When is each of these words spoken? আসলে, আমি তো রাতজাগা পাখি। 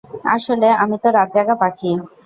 আসলে, 0.35 0.67
আমি 0.83 0.95
তো 1.03 1.07
রাতজাগা 1.11 1.55
পাখি। 1.61 1.91